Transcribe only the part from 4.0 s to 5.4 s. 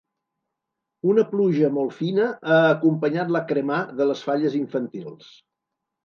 de les falles infantils.